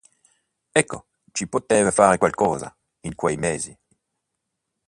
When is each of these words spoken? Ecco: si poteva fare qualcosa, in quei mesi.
Ecco: 0.73 1.09
si 1.31 1.45
poteva 1.45 1.91
fare 1.91 2.17
qualcosa, 2.17 2.75
in 3.01 3.13
quei 3.13 3.37
mesi. 3.37 3.79